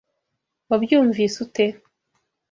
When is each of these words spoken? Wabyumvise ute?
Wabyumvise 0.69 1.37
ute? 1.45 1.65